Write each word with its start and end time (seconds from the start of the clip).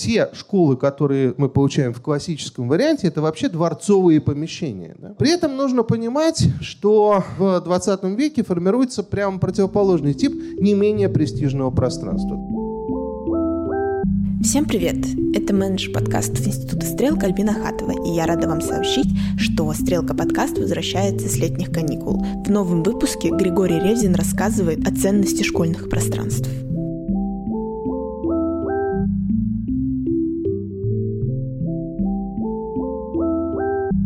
те 0.00 0.30
школы, 0.32 0.76
которые 0.76 1.34
мы 1.36 1.50
получаем 1.50 1.92
в 1.92 2.00
классическом 2.00 2.68
варианте, 2.68 3.06
это 3.06 3.20
вообще 3.20 3.48
дворцовые 3.50 4.20
помещения. 4.20 4.96
Да? 4.98 5.14
При 5.18 5.30
этом 5.30 5.56
нужно 5.56 5.82
понимать, 5.82 6.46
что 6.62 7.22
в 7.38 7.60
20 7.60 8.04
веке 8.16 8.42
формируется 8.42 9.02
прямо 9.02 9.38
противоположный 9.38 10.14
тип 10.14 10.32
не 10.58 10.72
менее 10.72 11.10
престижного 11.10 11.70
пространства. 11.70 12.38
Всем 14.42 14.64
привет! 14.64 14.96
Это 15.34 15.54
менеджер 15.54 15.92
подкастов 15.92 16.46
Института 16.46 16.86
Стрелка 16.86 17.26
Альбина 17.26 17.52
Хатова, 17.52 17.92
и 18.06 18.14
я 18.14 18.24
рада 18.24 18.48
вам 18.48 18.62
сообщить, 18.62 19.08
что 19.36 19.70
Стрелка 19.74 20.14
подкаст 20.14 20.56
возвращается 20.56 21.28
с 21.28 21.36
летних 21.36 21.70
каникул. 21.70 22.24
В 22.46 22.50
новом 22.50 22.82
выпуске 22.82 23.28
Григорий 23.28 23.78
Ревзин 23.78 24.14
рассказывает 24.14 24.88
о 24.88 24.96
ценности 24.96 25.42
школьных 25.42 25.90
пространств. 25.90 26.48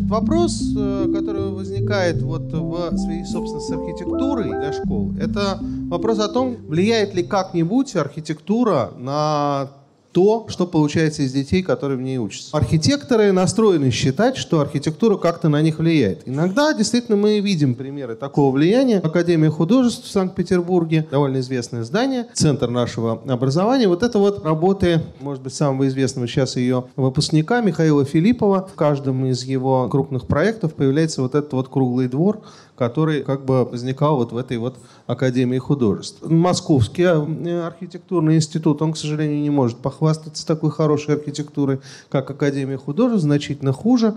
Вопрос, 0.04 0.62
э, 0.76 1.10
который 1.14 1.50
возникает 1.50 2.22
вот 2.22 2.52
в 2.52 2.96
связи, 2.98 3.24
собственно, 3.24 3.60
с 3.60 3.70
архитектурой 3.70 4.50
для 4.50 4.72
школ, 4.72 5.12
это 5.18 5.58
вопрос 5.88 6.18
о 6.18 6.28
том, 6.28 6.56
влияет 6.68 7.14
ли 7.14 7.22
как-нибудь 7.22 7.96
архитектура 7.96 8.92
на 8.98 9.70
то, 10.14 10.46
что 10.48 10.66
получается 10.66 11.22
из 11.22 11.32
детей, 11.32 11.62
которые 11.62 11.98
в 11.98 12.00
ней 12.00 12.18
учатся. 12.18 12.56
Архитекторы 12.56 13.32
настроены 13.32 13.90
считать, 13.90 14.36
что 14.36 14.60
архитектура 14.60 15.16
как-то 15.16 15.48
на 15.48 15.60
них 15.60 15.80
влияет. 15.80 16.22
Иногда 16.24 16.72
действительно 16.72 17.16
мы 17.16 17.40
видим 17.40 17.74
примеры 17.74 18.14
такого 18.14 18.54
влияния. 18.54 18.98
Академия 18.98 19.50
художеств 19.50 20.06
в 20.06 20.10
Санкт-Петербурге, 20.10 21.06
довольно 21.10 21.40
известное 21.40 21.82
здание, 21.82 22.28
центр 22.32 22.70
нашего 22.70 23.20
образования. 23.26 23.88
Вот 23.88 24.04
это 24.04 24.20
вот 24.20 24.44
работы, 24.44 25.02
может 25.18 25.42
быть, 25.42 25.52
самого 25.52 25.88
известного 25.88 26.28
сейчас 26.28 26.54
ее 26.54 26.84
выпускника 26.94 27.60
Михаила 27.60 28.04
Филиппова. 28.04 28.68
В 28.72 28.76
каждом 28.76 29.26
из 29.26 29.42
его 29.42 29.88
крупных 29.88 30.28
проектов 30.28 30.74
появляется 30.74 31.22
вот 31.22 31.34
этот 31.34 31.52
вот 31.52 31.68
круглый 31.68 32.06
двор, 32.06 32.40
который 32.76 33.22
как 33.22 33.44
бы 33.44 33.64
возникал 33.64 34.16
вот 34.16 34.32
в 34.32 34.36
этой 34.36 34.58
вот 34.58 34.78
Академии 35.06 35.58
художеств. 35.58 36.22
Московский 36.22 37.04
э, 37.04 37.60
архитектурный 37.66 38.36
институт, 38.36 38.82
он, 38.82 38.92
к 38.92 38.96
сожалению, 38.96 39.40
не 39.40 39.50
может 39.50 39.78
похвастаться 39.78 40.46
такой 40.46 40.70
хорошей 40.70 41.14
архитектурой, 41.14 41.80
как 42.08 42.30
Академия 42.30 42.76
художеств, 42.76 43.22
значительно 43.22 43.72
хуже. 43.72 44.14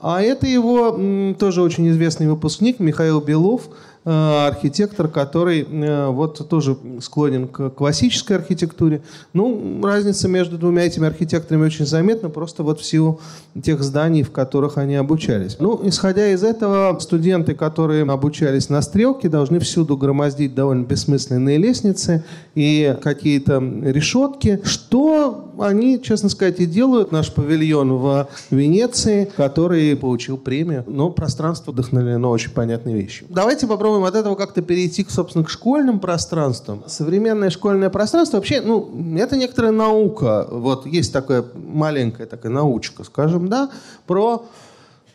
А 0.00 0.20
это 0.20 0.48
его 0.48 1.34
тоже 1.38 1.62
очень 1.62 1.88
известный 1.90 2.28
выпускник 2.28 2.80
Михаил 2.80 3.20
Белов– 3.20 3.68
архитектор, 4.04 5.06
который 5.08 5.62
э, 5.62 6.08
вот 6.08 6.48
тоже 6.48 6.76
склонен 7.00 7.46
к 7.46 7.70
классической 7.70 8.36
архитектуре. 8.36 9.02
Ну, 9.32 9.80
разница 9.82 10.28
между 10.28 10.58
двумя 10.58 10.82
этими 10.82 11.06
архитекторами 11.06 11.66
очень 11.66 11.86
заметна, 11.86 12.28
просто 12.28 12.62
вот 12.62 12.80
в 12.80 12.84
силу 12.84 13.20
тех 13.62 13.82
зданий, 13.82 14.22
в 14.22 14.32
которых 14.32 14.78
они 14.78 14.96
обучались. 14.96 15.56
Ну, 15.60 15.80
исходя 15.84 16.28
из 16.28 16.42
этого, 16.42 16.98
студенты, 16.98 17.54
которые 17.54 18.02
обучались 18.04 18.68
на 18.68 18.82
стрелке, 18.82 19.28
должны 19.28 19.60
всюду 19.60 19.96
громоздить 19.96 20.54
довольно 20.54 20.84
бессмысленные 20.84 21.58
лестницы 21.58 22.24
и 22.54 22.96
какие-то 23.00 23.58
решетки, 23.82 24.60
что 24.64 25.51
они, 25.58 26.00
честно 26.02 26.28
сказать, 26.28 26.60
и 26.60 26.66
делают. 26.66 27.12
Наш 27.12 27.32
павильон 27.32 27.92
в 27.94 28.28
Венеции, 28.50 29.30
который 29.36 29.96
получил 29.96 30.36
премию, 30.36 30.84
но 30.86 31.10
пространство 31.10 31.72
вдохновлено 31.72 32.30
очень 32.30 32.50
понятной 32.50 32.94
вещью. 32.94 33.26
Давайте 33.28 33.66
попробуем 33.66 34.04
от 34.04 34.14
этого 34.14 34.34
как-то 34.34 34.62
перейти, 34.62 35.06
собственно, 35.08 35.44
к 35.44 35.50
школьным 35.50 36.00
пространствам. 36.00 36.82
Современное 36.86 37.50
школьное 37.50 37.90
пространство 37.90 38.38
вообще, 38.38 38.60
ну, 38.60 38.90
это 39.16 39.36
некоторая 39.36 39.72
наука. 39.72 40.46
Вот 40.50 40.86
есть 40.86 41.12
такая 41.12 41.44
маленькая 41.54 42.26
такая 42.26 42.52
научка, 42.52 43.04
скажем, 43.04 43.48
да, 43.48 43.70
про 44.06 44.44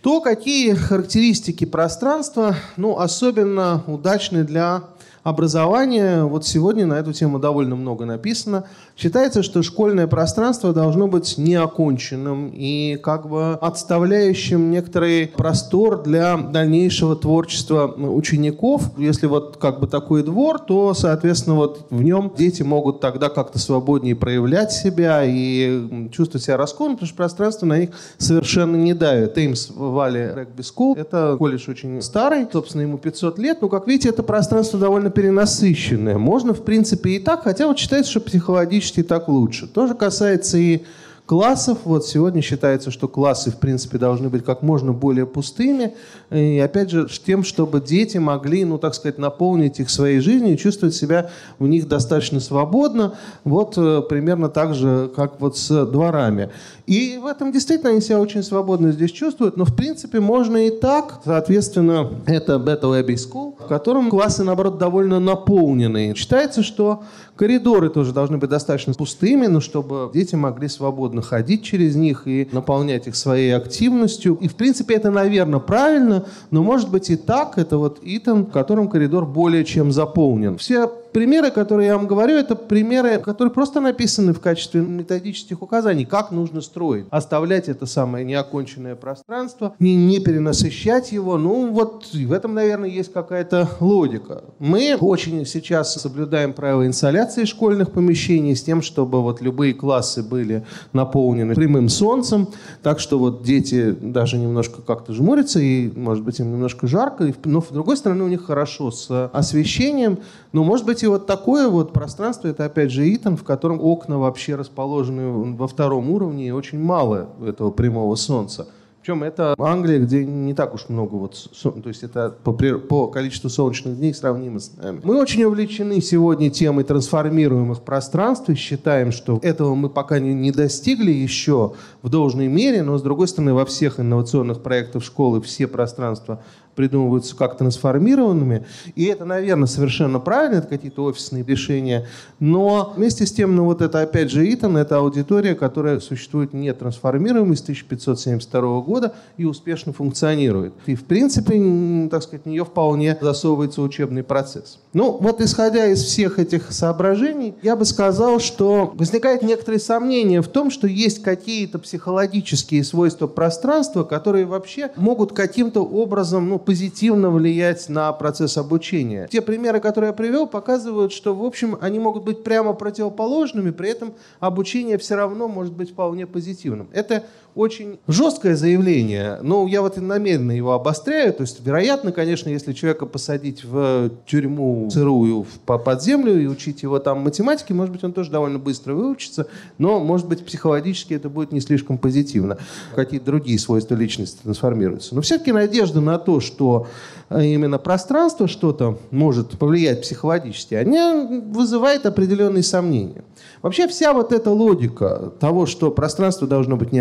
то, 0.02 0.22
какие 0.22 0.74
характеристики 0.74 1.66
пространства, 1.66 2.56
ну, 2.78 3.00
особенно 3.00 3.84
удачны 3.88 4.44
для 4.44 4.84
образования. 5.28 6.24
Вот 6.24 6.46
сегодня 6.46 6.86
на 6.86 6.94
эту 6.94 7.12
тему 7.12 7.38
довольно 7.38 7.76
много 7.76 8.06
написано. 8.06 8.64
Считается, 8.96 9.44
что 9.44 9.62
школьное 9.62 10.08
пространство 10.08 10.72
должно 10.72 11.08
быть 11.08 11.38
неоконченным 11.38 12.50
и 12.54 12.96
как 13.04 13.28
бы 13.28 13.56
отставляющим 13.56 14.72
некоторый 14.72 15.28
простор 15.28 16.02
для 16.02 16.38
дальнейшего 16.38 17.18
творчества 17.18 17.88
учеников. 17.88 18.84
Если 18.98 19.28
вот 19.28 19.58
как 19.58 19.82
бы 19.82 19.88
такой 19.88 20.24
двор, 20.24 20.60
то, 20.60 20.94
соответственно, 20.94 21.58
вот 21.58 21.88
в 21.90 22.02
нем 22.02 22.32
дети 22.38 22.64
могут 22.64 23.02
тогда 23.02 23.28
как-то 23.28 23.60
свободнее 23.60 24.16
проявлять 24.16 24.72
себя 24.72 25.24
и 25.26 26.10
чувствовать 26.10 26.46
себя 26.46 26.56
раскованно, 26.56 26.96
потому 26.96 27.08
что 27.08 27.18
пространство 27.18 27.66
на 27.66 27.80
них 27.80 27.90
совершенно 28.18 28.78
не 28.78 28.94
давит. 28.94 29.38
Эймс 29.38 29.72
Валли 29.76 30.32
Rugby 30.34 30.62
School, 30.62 30.96
это 30.96 31.36
колледж 31.38 31.70
очень 31.70 32.02
старый, 32.02 32.48
собственно, 32.50 32.84
ему 32.84 32.98
500 32.98 33.38
лет, 33.40 33.62
но, 33.62 33.68
как 33.68 33.88
видите, 33.88 34.08
это 34.08 34.24
пространство 34.24 34.80
довольно 34.80 35.10
перенасыщенное. 35.18 36.20
Можно, 36.20 36.54
в 36.54 36.64
принципе, 36.64 37.16
и 37.16 37.20
так, 37.20 37.42
хотя 37.42 37.66
вот 37.66 37.80
считается, 37.80 38.12
что 38.12 38.22
психологически 38.22 39.02
так 39.02 39.28
лучше. 39.28 39.66
То 39.66 39.88
же 39.88 39.96
касается 39.96 40.60
и 40.60 40.84
классов. 41.28 41.80
Вот 41.84 42.08
сегодня 42.08 42.42
считается, 42.42 42.90
что 42.90 43.08
классы, 43.08 43.52
в 43.52 43.58
принципе, 43.58 43.98
должны 43.98 44.30
быть 44.30 44.44
как 44.44 44.64
можно 44.64 44.94
более 44.94 45.28
пустыми. 45.28 45.94
И, 46.32 46.58
опять 46.58 46.90
же, 46.90 47.08
тем, 47.24 47.44
чтобы 47.44 47.82
дети 47.82 48.18
могли, 48.18 48.64
ну, 48.64 48.78
так 48.78 48.96
сказать, 48.96 49.18
наполнить 49.18 49.80
их 49.80 49.90
своей 49.90 50.22
жизнью 50.22 50.54
и 50.54 50.58
чувствовать 50.58 50.96
себя 50.96 51.30
в 51.60 51.68
них 51.68 51.88
достаточно 51.88 52.40
свободно. 52.40 53.16
Вот 53.44 53.78
э, 53.78 54.02
примерно 54.10 54.48
так 54.48 54.74
же, 54.74 55.12
как 55.16 55.42
вот 55.42 55.58
с 55.58 55.86
дворами. 55.86 56.50
И 56.88 57.20
в 57.22 57.26
этом 57.26 57.52
действительно 57.52 57.92
они 57.92 58.00
себя 58.00 58.22
очень 58.22 58.42
свободно 58.42 58.94
здесь 58.94 59.12
чувствуют. 59.12 59.58
Но, 59.58 59.66
в 59.66 59.76
принципе, 59.76 60.22
можно 60.22 60.66
и 60.66 60.70
так. 60.70 61.20
Соответственно, 61.26 62.10
это 62.26 62.54
Better 62.54 63.04
Abbey 63.04 63.16
School, 63.16 63.56
в 63.60 63.68
котором 63.68 64.10
классы, 64.10 64.46
наоборот, 64.46 64.78
довольно 64.78 65.20
наполнены. 65.20 66.14
Считается, 66.16 66.64
что 66.64 67.04
коридоры 67.38 67.90
тоже 67.90 68.12
должны 68.12 68.38
быть 68.38 68.50
достаточно 68.50 68.94
пустыми, 68.94 69.48
но 69.48 69.62
чтобы 69.62 70.12
дети 70.14 70.36
могли 70.36 70.68
свободно 70.68 70.88
свободно 70.98 71.22
ходить 71.22 71.64
через 71.64 71.96
них 71.96 72.24
и 72.28 72.48
наполнять 72.52 73.08
их 73.08 73.16
своей 73.16 73.56
активностью. 73.56 74.38
И, 74.42 74.48
в 74.48 74.56
принципе, 74.56 74.96
это, 74.96 75.12
наверное, 75.12 75.60
правильно, 75.60 76.26
но, 76.52 76.64
может 76.64 76.90
быть, 76.90 77.10
и 77.10 77.16
так. 77.16 77.58
Это 77.58 77.78
вот 77.78 78.00
Итан, 78.02 78.46
в 78.46 78.52
котором 78.52 78.90
коридор 78.90 79.26
более 79.26 79.64
чем 79.64 79.92
заполнен. 79.92 80.58
Все 80.58 80.90
примеры, 81.12 81.52
которые 81.52 81.88
я 81.88 81.98
вам 81.98 82.08
говорю, 82.08 82.36
это 82.36 82.56
примеры, 82.56 83.20
которые 83.20 83.54
просто 83.54 83.80
написаны 83.80 84.34
в 84.34 84.40
качестве 84.40 84.82
методических 84.82 85.62
указаний, 85.62 86.06
как 86.06 86.32
нужно 86.32 86.62
строить. 86.62 87.06
Оставлять 87.10 87.70
это 87.70 87.86
самое 87.86 88.26
неоконченное 88.26 88.96
пространство, 88.96 89.76
не, 89.80 89.96
не 89.96 90.20
перенасыщать 90.20 91.12
его. 91.12 91.38
Ну, 91.38 91.72
вот 91.72 92.08
в 92.14 92.32
этом, 92.32 92.54
наверное, 92.54 92.90
есть 92.90 93.12
какая-то 93.12 93.70
логика. 93.80 94.44
Мы 94.60 94.96
очень 95.00 95.46
сейчас 95.46 95.94
соблюдаем 95.94 96.54
правила 96.54 96.86
инсоляции 96.86 97.46
школьных 97.46 97.92
помещений 97.92 98.56
с 98.56 98.64
тем, 98.64 98.82
чтобы 98.82 99.22
вот 99.22 99.42
любые 99.42 99.74
классы 99.74 100.24
были 100.24 100.66
наполнены 100.94 101.56
прямым 101.56 101.90
солнцем, 101.90 102.48
так 102.84 103.00
что 103.00 103.20
вот 103.20 103.44
дети 103.44 103.92
даже 103.92 104.38
немножко 104.38 104.82
как-то 104.82 105.14
жмурятся, 105.14 105.60
и, 105.60 105.92
может 105.96 106.24
быть, 106.24 106.40
им 106.40 106.52
немножко 106.52 106.88
жарко, 106.88 107.34
но, 107.46 107.62
с 107.62 107.68
другой 107.68 107.98
стороны, 107.98 108.24
у 108.24 108.28
них 108.28 108.46
хорошо 108.46 108.92
с 108.92 109.30
освещением, 109.34 110.20
но, 110.54 110.64
может 110.64 110.86
быть, 110.86 111.04
и 111.04 111.07
вот 111.08 111.26
такое 111.28 111.68
вот 111.68 111.94
пространство, 111.94 112.48
это 112.48 112.66
опять 112.66 112.92
же 112.92 113.14
Итан, 113.14 113.38
в 113.38 113.44
котором 113.44 113.80
окна 113.82 114.18
вообще 114.18 114.56
расположены 114.56 115.56
во 115.56 115.68
втором 115.68 116.10
уровне, 116.10 116.48
и 116.48 116.52
очень 116.52 116.80
мало 116.80 117.30
этого 117.46 117.72
прямого 117.72 118.16
солнца. 118.16 118.68
Причем 119.08 119.24
это 119.24 119.56
Англия, 119.58 120.00
где 120.00 120.26
не 120.26 120.54
так 120.54 120.74
уж 120.74 120.90
много 120.90 121.16
вот, 121.16 121.50
то 121.64 121.88
есть 121.88 122.04
это 122.04 122.36
по, 122.44 122.52
по 122.52 123.08
количеству 123.08 123.50
солнечных 123.50 123.98
дней 123.98 124.14
сравнимо 124.14 124.60
с 124.60 124.76
нами. 124.76 125.00
Мы 125.02 125.18
очень 125.18 125.46
увлечены 125.46 126.02
сегодня 126.02 126.50
темой 126.50 126.84
трансформируемых 126.84 127.84
пространств 127.84 128.50
и 128.50 128.56
считаем, 128.56 129.14
что 129.14 129.40
этого 129.42 129.76
мы 129.76 129.90
пока 129.90 130.20
не, 130.20 130.34
не 130.34 130.52
достигли 130.52 131.12
еще 131.12 131.76
в 132.02 132.10
должной 132.10 132.48
мере, 132.48 132.84
но 132.84 132.98
с 132.98 133.02
другой 133.02 133.30
стороны 133.30 133.54
во 133.54 133.64
всех 133.64 134.02
инновационных 134.02 134.62
проектах 134.62 135.06
школы 135.06 135.42
все 135.42 135.68
пространства 135.68 136.44
придумываются 136.78 137.36
как 137.36 137.58
трансформированными. 137.58 138.66
И 138.96 139.06
это, 139.06 139.26
наверное, 139.26 139.68
совершенно 139.68 140.20
правильно, 140.20 140.60
это 140.60 140.68
какие-то 140.68 141.04
офисные 141.04 141.44
решения. 141.44 142.08
Но 142.40 142.94
вместе 142.96 143.26
с 143.26 143.34
тем, 143.34 143.56
ну 143.56 143.66
вот 143.66 143.82
это 143.82 144.02
опять 144.02 144.30
же 144.30 144.50
Итан, 144.54 144.78
это 144.78 144.98
аудитория, 144.98 145.56
которая 145.56 146.00
существует 146.00 146.54
не 146.54 146.72
трансформируемой 146.72 147.58
с 147.58 147.62
1572 147.62 148.82
года 148.82 149.14
и 149.38 149.46
успешно 149.46 149.92
функционирует. 149.92 150.74
И, 150.86 150.96
в 150.96 151.06
принципе, 151.06 152.08
так 152.10 152.22
сказать, 152.22 152.46
в 152.46 152.50
нее 152.50 152.64
вполне 152.64 153.18
засовывается 153.20 153.82
учебный 153.82 154.24
процесс. 154.24 154.78
Ну, 154.94 155.18
вот 155.20 155.42
исходя 155.42 155.88
из 155.88 156.04
всех 156.04 156.38
этих 156.38 156.72
соображений, 156.72 157.56
я 157.64 157.76
бы 157.76 157.86
сказал, 157.86 158.40
что 158.40 158.94
возникает 158.94 159.42
некоторые 159.42 159.80
сомнения 159.80 160.42
в 160.42 160.48
том, 160.48 160.70
что 160.70 160.86
есть 160.86 161.24
какие-то 161.24 161.80
психологические 161.80 162.84
свойства 162.84 163.26
пространства, 163.26 164.04
которые 164.04 164.46
вообще 164.46 164.92
могут 164.96 165.34
каким-то 165.34 165.84
образом 165.84 166.50
ну, 166.50 166.60
позитивно 166.68 167.30
влиять 167.30 167.88
на 167.88 168.12
процесс 168.12 168.58
обучения. 168.58 169.30
Те 169.32 169.42
примеры, 169.42 169.80
которые 169.80 170.10
я 170.10 170.14
привел, 170.14 170.48
показывают, 170.48 171.14
что, 171.14 171.34
в 171.34 171.42
общем, 171.46 171.78
они 171.80 171.98
могут 171.98 172.26
быть 172.26 172.44
прямо 172.44 172.74
противоположными, 172.74 173.72
при 173.72 173.90
этом 173.90 174.14
обучение 174.42 174.98
все 174.98 175.16
равно 175.16 175.48
может 175.48 175.72
быть 175.72 175.92
вполне 175.92 176.28
позитивным. 176.28 176.90
Это 176.92 177.24
очень 177.58 178.00
жесткое 178.08 178.56
заявление, 178.56 179.40
но 179.42 179.68
я 179.68 179.82
вот 179.82 179.98
намеренно 179.98 180.52
его 180.52 180.74
обостряю. 180.74 181.34
То 181.34 181.42
есть, 181.42 181.60
вероятно, 181.66 182.12
конечно, 182.12 182.50
если 182.50 182.72
человека 182.74 183.08
посадить 183.08 183.64
в 183.64 184.12
тюрьму 184.28 184.90
сырую 184.92 185.46
под 185.66 186.04
землю 186.04 186.40
и 186.40 186.46
учить 186.46 186.84
его 186.84 187.00
там 187.00 187.22
математике, 187.22 187.74
может 187.74 187.92
быть, 187.92 188.04
он 188.04 188.14
тоже 188.14 188.30
довольно 188.30 188.60
быстро 188.60 188.94
выучится, 188.94 189.48
но, 189.80 190.00
может 190.00 190.28
быть, 190.28 190.46
психологически 190.46 191.16
это 191.16 191.30
будет 191.30 191.52
не 191.52 191.60
слишком 191.60 191.98
позитивно. 191.98 192.58
Какие-то 192.96 193.26
другие 193.26 193.58
свойства 193.58 193.96
личности 193.96 194.40
трансформируются. 194.44 195.16
Но 195.16 195.22
все-таки 195.22 195.52
надежда 195.52 196.00
на 196.00 196.20
то, 196.20 196.40
что 196.40 196.88
э, 197.30 197.44
именно 197.44 197.80
пространство 197.80 198.48
что-то 198.48 199.00
может 199.10 199.58
повлиять 199.58 200.02
психологически, 200.02 200.76
они 200.76 201.42
вызывает 201.52 202.06
определенные 202.06 202.64
сомнения. 202.64 203.24
Вообще 203.62 203.88
вся 203.88 204.14
вот 204.14 204.32
эта 204.32 204.52
логика 204.52 205.32
того, 205.40 205.66
что 205.66 205.90
пространство 205.92 206.48
должно 206.48 206.78
быть 206.78 206.92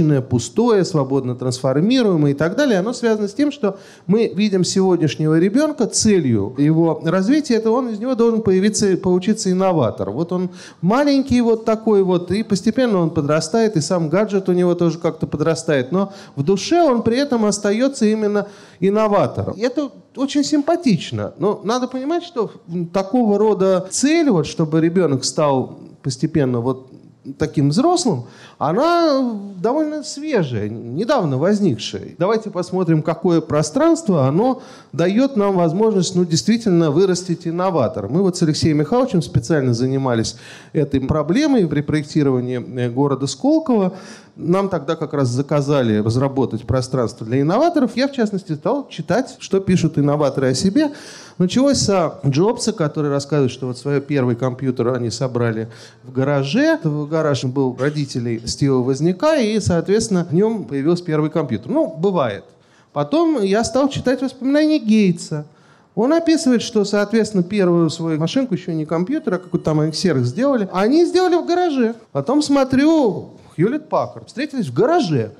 неоконченное, 0.00 0.20
пустое, 0.20 0.84
свободно 0.84 1.34
трансформируемое 1.34 2.32
и 2.32 2.34
так 2.34 2.56
далее, 2.56 2.78
оно 2.78 2.92
связано 2.92 3.28
с 3.28 3.34
тем, 3.34 3.52
что 3.52 3.78
мы 4.06 4.32
видим 4.34 4.64
сегодняшнего 4.64 5.38
ребенка, 5.38 5.86
целью 5.86 6.54
его 6.58 7.00
развития, 7.04 7.54
это 7.54 7.70
он 7.70 7.90
из 7.90 7.98
него 7.98 8.14
должен 8.14 8.42
появиться, 8.42 8.96
получиться 8.96 9.50
инноватор. 9.50 10.10
Вот 10.10 10.32
он 10.32 10.50
маленький 10.80 11.40
вот 11.40 11.64
такой 11.64 12.02
вот, 12.02 12.30
и 12.30 12.42
постепенно 12.42 12.98
он 12.98 13.10
подрастает, 13.10 13.76
и 13.76 13.80
сам 13.80 14.08
гаджет 14.08 14.48
у 14.48 14.52
него 14.52 14.74
тоже 14.74 14.98
как-то 14.98 15.26
подрастает, 15.26 15.92
но 15.92 16.12
в 16.36 16.42
душе 16.42 16.82
он 16.82 17.02
при 17.02 17.18
этом 17.18 17.44
остается 17.44 18.06
именно 18.06 18.46
инноватором. 18.80 19.54
И 19.54 19.60
это 19.60 19.90
очень 20.16 20.44
симпатично, 20.44 21.32
но 21.38 21.60
надо 21.64 21.88
понимать, 21.88 22.24
что 22.24 22.50
такого 22.92 23.38
рода 23.38 23.86
цель, 23.90 24.30
вот, 24.30 24.46
чтобы 24.46 24.80
ребенок 24.80 25.24
стал 25.24 25.78
постепенно 26.02 26.60
вот 26.60 26.90
таким 27.38 27.70
взрослым, 27.70 28.24
она 28.58 29.38
довольно 29.60 30.02
свежая, 30.02 30.68
недавно 30.68 31.38
возникшая. 31.38 32.14
Давайте 32.18 32.50
посмотрим, 32.50 33.02
какое 33.02 33.40
пространство 33.40 34.26
оно 34.26 34.62
дает 34.92 35.36
нам 35.36 35.56
возможность 35.56 36.14
ну, 36.14 36.24
действительно 36.24 36.90
вырастить 36.90 37.46
инноватор. 37.46 38.08
Мы 38.08 38.22
вот 38.22 38.36
с 38.36 38.42
Алексеем 38.42 38.78
Михайловичем 38.78 39.22
специально 39.22 39.74
занимались 39.74 40.36
этой 40.72 41.00
проблемой 41.00 41.66
при 41.66 41.80
проектировании 41.80 42.62
э, 42.80 42.90
города 42.90 43.26
Сколково. 43.26 43.94
Нам 44.36 44.68
тогда 44.68 44.96
как 44.96 45.12
раз 45.12 45.28
заказали 45.28 45.98
разработать 45.98 46.62
пространство 46.62 47.26
для 47.26 47.40
инноваторов. 47.40 47.92
Я, 47.94 48.08
в 48.08 48.12
частности, 48.12 48.52
стал 48.52 48.88
читать, 48.88 49.36
что 49.38 49.60
пишут 49.60 49.98
инноваторы 49.98 50.48
о 50.50 50.54
себе. 50.54 50.92
Началось 51.38 51.78
с 51.78 52.20
Джобса, 52.26 52.72
который 52.72 53.10
рассказывает, 53.10 53.50
что 53.50 53.66
вот 53.66 53.78
свой 53.78 54.00
первый 54.00 54.36
компьютер 54.36 54.88
они 54.94 55.10
собрали 55.10 55.68
в 56.02 56.12
гараже. 56.12 56.78
В 56.82 57.08
гараж 57.08 57.44
был 57.44 57.76
родителей 57.78 58.42
Стива 58.46 58.82
Возняка, 58.82 59.36
и, 59.36 59.58
соответственно, 59.60 60.26
в 60.28 60.34
нем 60.34 60.64
появился 60.64 61.04
первый 61.04 61.30
компьютер. 61.30 61.70
Ну, 61.70 61.86
бывает. 61.86 62.44
Потом 62.92 63.42
я 63.42 63.62
стал 63.64 63.88
читать 63.88 64.22
воспоминания 64.22 64.78
Гейтса. 64.78 65.46
Он 65.94 66.12
описывает, 66.12 66.62
что, 66.62 66.84
соответственно, 66.84 67.42
первую 67.42 67.90
свою 67.90 68.18
машинку, 68.18 68.54
еще 68.54 68.74
не 68.74 68.86
компьютер, 68.86 69.34
а 69.34 69.38
какой-то 69.38 69.64
там 69.64 69.80
XR 69.80 70.20
сделали. 70.20 70.68
Они 70.72 71.04
сделали 71.04 71.34
в 71.36 71.46
гараже. 71.46 71.94
Потом 72.12 72.42
смотрю, 72.42 73.30
Хьюлет 73.60 73.88
Паккард 73.88 74.28
встретились 74.28 74.68
в 74.68 74.74
гараже. 74.74 75.32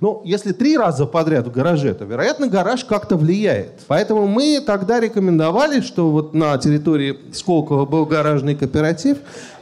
Ну, 0.00 0.22
если 0.24 0.52
три 0.52 0.76
раза 0.76 1.06
подряд 1.06 1.48
в 1.48 1.50
гараже, 1.50 1.92
то, 1.92 2.04
вероятно, 2.04 2.46
гараж 2.46 2.84
как-то 2.84 3.16
влияет. 3.16 3.80
Поэтому 3.88 4.28
мы 4.28 4.62
тогда 4.64 5.00
рекомендовали, 5.00 5.80
что 5.80 6.10
вот 6.10 6.34
на 6.34 6.56
территории 6.58 7.18
Сколково 7.32 7.84
был 7.84 8.06
гаражный 8.06 8.54
кооператив, 8.54 9.18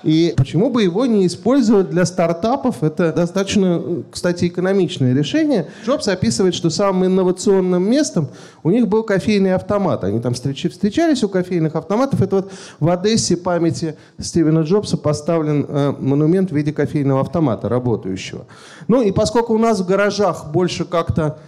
и 0.06 0.35
почему 0.37 0.70
бы 0.70 0.85
его 0.85 1.05
не 1.05 1.26
использовать 1.26 1.91
для 1.91 2.06
стартапов? 2.06 2.85
Это 2.85 3.12
достаточно, 3.12 4.05
кстати, 4.08 4.47
экономичное 4.47 5.12
решение. 5.12 5.67
Джобс 5.85 6.06
описывает, 6.06 6.55
что 6.55 6.70
самым 6.70 7.06
инновационным 7.06 7.82
местом 7.91 8.29
у 8.62 8.70
них 8.70 8.87
был 8.87 9.03
кофейный 9.03 9.53
автомат. 9.53 10.05
Они 10.05 10.20
там 10.20 10.35
встречались 10.35 11.25
у 11.25 11.29
кофейных 11.29 11.75
автоматов. 11.75 12.23
Это 12.23 12.37
вот 12.37 12.53
в 12.79 12.88
Одессе 12.88 13.37
памяти 13.37 13.97
Стивена 14.20 14.61
Джобса 14.61 14.97
поставлен 14.97 15.67
э, 15.69 15.94
монумент 15.99 16.52
в 16.52 16.55
виде 16.55 16.73
кофейного 16.73 17.23
автомата, 17.23 17.69
работающего. 17.69 18.47
Ну 18.87 19.02
и 19.02 19.11
поскольку 19.11 19.55
у 19.55 19.59
нас 19.59 19.81
в 19.81 19.87
гаражах 19.88 20.52
больше 20.52 20.85
как-то 20.85 21.41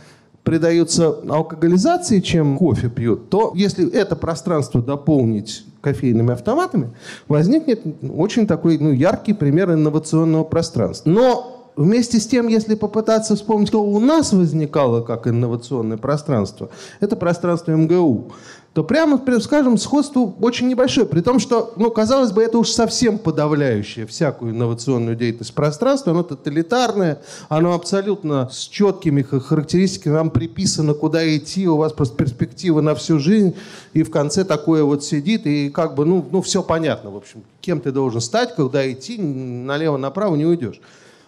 предаются 0.44 1.16
алкоголизации, 1.28 2.20
чем 2.20 2.56
кофе 2.56 2.88
пьют, 2.88 3.28
то 3.28 3.52
если 3.54 3.90
это 3.90 4.16
пространство 4.16 4.80
дополнить 4.80 5.64
кофейными 5.80 6.32
автоматами, 6.32 6.90
возникнет 7.28 7.82
очень 8.02 8.46
такой 8.46 8.78
ну, 8.78 8.90
яркий 8.90 9.32
пример 9.32 9.72
инновационного 9.72 10.44
пространства. 10.44 11.10
Но 11.10 11.72
вместе 11.76 12.18
с 12.18 12.26
тем, 12.26 12.48
если 12.48 12.74
попытаться 12.74 13.36
вспомнить, 13.36 13.68
что 13.68 13.82
у 13.82 14.00
нас 14.00 14.32
возникало 14.32 15.02
как 15.02 15.26
инновационное 15.26 15.96
пространство, 15.96 16.70
это 17.00 17.16
пространство 17.16 17.72
МГУ 17.72 18.32
то 18.78 18.84
прямо 18.84 19.20
скажем, 19.40 19.76
сходство 19.76 20.32
очень 20.40 20.68
небольшое. 20.68 21.04
При 21.04 21.20
том, 21.20 21.40
что, 21.40 21.72
ну, 21.74 21.90
казалось 21.90 22.30
бы, 22.30 22.44
это 22.44 22.58
уж 22.58 22.68
совсем 22.68 23.18
подавляющее 23.18 24.06
всякую 24.06 24.52
инновационную 24.52 25.16
деятельность 25.16 25.52
пространство. 25.52 26.12
Оно 26.12 26.22
тоталитарное, 26.22 27.20
оно 27.48 27.74
абсолютно 27.74 28.48
с 28.52 28.68
четкими 28.68 29.22
характеристиками. 29.22 30.14
Вам 30.14 30.30
приписано, 30.30 30.94
куда 30.94 31.28
идти, 31.36 31.66
у 31.66 31.76
вас 31.76 31.92
просто 31.92 32.16
перспектива 32.16 32.80
на 32.80 32.94
всю 32.94 33.18
жизнь. 33.18 33.56
И 33.94 34.04
в 34.04 34.12
конце 34.12 34.44
такое 34.44 34.84
вот 34.84 35.02
сидит, 35.02 35.48
и 35.48 35.70
как 35.70 35.96
бы, 35.96 36.04
ну, 36.04 36.24
ну 36.30 36.40
все 36.40 36.62
понятно, 36.62 37.10
в 37.10 37.16
общем. 37.16 37.42
Кем 37.60 37.80
ты 37.80 37.90
должен 37.90 38.20
стать, 38.20 38.54
куда 38.54 38.88
идти, 38.92 39.20
налево-направо 39.20 40.36
не 40.36 40.46
уйдешь. 40.46 40.80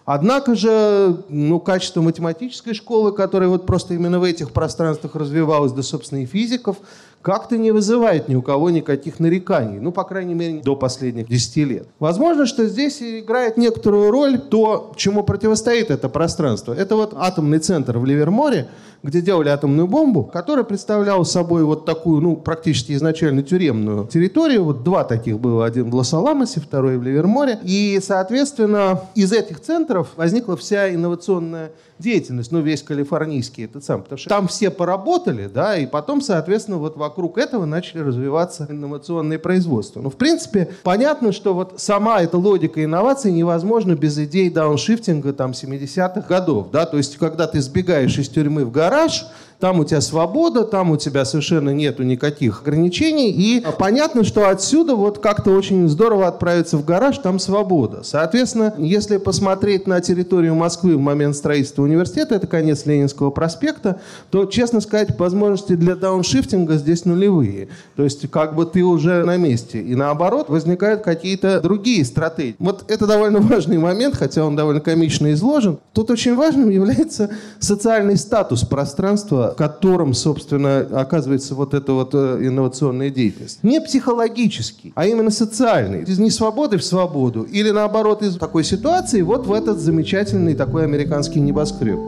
Однако 0.05 0.55
же, 0.55 1.23
ну, 1.29 1.59
качество 1.59 2.01
математической 2.01 2.73
школы, 2.73 3.11
которая 3.11 3.49
вот 3.49 3.65
просто 3.65 3.93
именно 3.93 4.19
в 4.19 4.23
этих 4.23 4.51
пространствах 4.51 5.15
развивалась, 5.15 5.73
да, 5.73 5.83
собственно, 5.83 6.23
и 6.23 6.25
физиков, 6.25 6.77
как-то 7.21 7.57
не 7.57 7.71
вызывает 7.71 8.27
ни 8.27 8.35
у 8.35 8.41
кого 8.41 8.69
никаких 8.69 9.19
нареканий. 9.19 9.79
Ну, 9.79 9.91
по 9.91 10.03
крайней 10.03 10.33
мере, 10.33 10.61
до 10.61 10.75
последних 10.75 11.27
10 11.27 11.57
лет. 11.57 11.87
Возможно, 11.99 12.45
что 12.45 12.65
здесь 12.65 13.01
играет 13.01 13.57
некоторую 13.57 14.11
роль 14.11 14.39
то, 14.39 14.91
чему 14.95 15.23
противостоит 15.23 15.91
это 15.91 16.09
пространство. 16.09 16.73
Это 16.73 16.95
вот 16.95 17.13
атомный 17.15 17.59
центр 17.59 17.97
в 17.97 18.05
Ливерморе, 18.05 18.67
где 19.03 19.21
делали 19.21 19.49
атомную 19.49 19.87
бомбу, 19.87 20.23
который 20.23 20.63
представлял 20.63 21.25
собой 21.25 21.63
вот 21.63 21.85
такую, 21.85 22.21
ну, 22.21 22.35
практически 22.35 22.93
изначально 22.93 23.43
тюремную 23.43 24.07
территорию. 24.07 24.63
Вот 24.63 24.83
два 24.83 25.03
таких 25.03 25.39
было. 25.39 25.65
Один 25.65 25.89
в 25.89 25.95
Лос-Аламосе, 25.95 26.59
второй 26.59 26.97
в 26.97 27.03
Ливерморе. 27.03 27.59
И, 27.63 27.99
соответственно, 28.01 29.01
из 29.15 29.31
этих 29.31 29.59
центров 29.59 30.09
возникла 30.15 30.55
вся 30.55 30.93
инновационная 30.93 31.71
деятельность, 32.01 32.51
ну, 32.51 32.59
весь 32.59 32.83
калифорнийский 32.83 33.65
этот 33.65 33.83
сам, 33.83 34.01
потому 34.03 34.17
что 34.17 34.29
там 34.29 34.47
все 34.47 34.69
поработали, 34.69 35.47
да, 35.47 35.77
и 35.77 35.85
потом, 35.85 36.21
соответственно, 36.21 36.77
вот 36.77 36.97
вокруг 36.97 37.37
этого 37.37 37.65
начали 37.65 37.99
развиваться 37.99 38.67
инновационные 38.69 39.39
производства. 39.39 40.01
Ну, 40.01 40.09
в 40.09 40.15
принципе, 40.15 40.69
понятно, 40.83 41.31
что 41.31 41.53
вот 41.53 41.75
сама 41.77 42.21
эта 42.21 42.37
логика 42.37 42.83
инноваций 42.83 43.31
невозможна 43.31 43.95
без 43.95 44.17
идей 44.17 44.49
дауншифтинга 44.49 45.33
там 45.33 45.51
70-х 45.51 46.21
годов, 46.27 46.71
да, 46.71 46.85
то 46.85 46.97
есть 46.97 47.17
когда 47.17 47.47
ты 47.47 47.61
сбегаешь 47.61 48.17
из 48.17 48.29
тюрьмы 48.29 48.65
в 48.65 48.71
гараж, 48.71 49.25
там 49.61 49.79
у 49.79 49.85
тебя 49.85 50.01
свобода, 50.01 50.63
там 50.63 50.89
у 50.89 50.97
тебя 50.97 51.23
совершенно 51.23 51.69
нету 51.69 52.01
никаких 52.01 52.63
ограничений. 52.63 53.29
И 53.29 53.63
понятно, 53.77 54.23
что 54.23 54.49
отсюда 54.49 54.95
вот 54.95 55.19
как-то 55.19 55.51
очень 55.51 55.87
здорово 55.87 56.27
отправиться 56.27 56.77
в 56.77 56.83
гараж, 56.83 57.19
там 57.19 57.37
свобода. 57.37 58.01
Соответственно, 58.03 58.73
если 58.79 59.17
посмотреть 59.17 59.85
на 59.85 60.01
территорию 60.01 60.55
Москвы 60.55 60.97
в 60.97 60.99
момент 60.99 61.35
строительства 61.35 61.83
университета, 61.83 62.35
это 62.35 62.47
конец 62.47 62.87
Ленинского 62.87 63.29
проспекта, 63.29 64.01
то, 64.31 64.45
честно 64.45 64.81
сказать, 64.81 65.17
возможности 65.19 65.73
для 65.75 65.95
дауншифтинга 65.95 66.77
здесь 66.77 67.05
нулевые. 67.05 67.69
То 67.95 68.03
есть 68.03 68.29
как 68.31 68.55
бы 68.55 68.65
ты 68.65 68.83
уже 68.83 69.23
на 69.23 69.37
месте. 69.37 69.79
И 69.79 69.93
наоборот, 69.93 70.49
возникают 70.49 71.03
какие-то 71.03 71.61
другие 71.61 72.03
стратегии. 72.03 72.55
Вот 72.57 72.85
это 72.89 73.05
довольно 73.05 73.39
важный 73.41 73.77
момент, 73.77 74.15
хотя 74.15 74.43
он 74.43 74.55
довольно 74.55 74.81
комично 74.81 75.31
изложен. 75.33 75.77
Тут 75.93 76.09
очень 76.09 76.35
важным 76.35 76.71
является 76.71 77.29
социальный 77.59 78.17
статус 78.17 78.63
пространства 78.63 79.50
в 79.51 79.55
котором, 79.55 80.13
собственно, 80.13 80.79
оказывается 80.79 81.55
вот 81.55 81.73
эта 81.73 81.93
вот 81.93 82.11
э, 82.13 82.39
инновационная 82.41 83.09
деятельность. 83.09 83.59
Не 83.63 83.81
психологический, 83.81 84.91
а 84.95 85.05
именно 85.05 85.31
социальный. 85.31 86.03
Из 86.03 86.19
несвободы 86.19 86.77
в 86.77 86.83
свободу. 86.83 87.43
Или 87.43 87.71
наоборот, 87.71 88.21
из 88.21 88.37
такой 88.37 88.63
ситуации 88.63 89.21
вот 89.21 89.47
в 89.47 89.53
этот 89.53 89.79
замечательный 89.79 90.55
такой 90.55 90.83
американский 90.83 91.39
небоскреб. 91.39 91.99